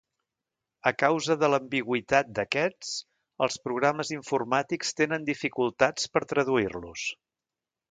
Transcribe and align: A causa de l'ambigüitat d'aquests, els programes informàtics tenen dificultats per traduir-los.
A 0.89 0.91
causa 1.01 1.35
de 1.43 1.49
l'ambigüitat 1.53 2.31
d'aquests, 2.39 2.95
els 3.47 3.59
programes 3.67 4.13
informàtics 4.17 4.93
tenen 5.03 5.31
dificultats 5.31 6.11
per 6.17 6.27
traduir-los. 6.35 7.09